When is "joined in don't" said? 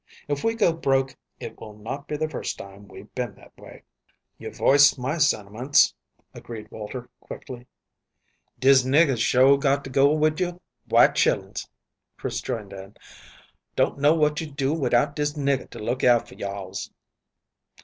12.41-13.99